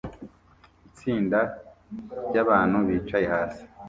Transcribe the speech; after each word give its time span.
Itsinda 0.89 1.39
ryabantu 2.27 2.77
bicaye 2.87 3.25
hasi 3.33 3.61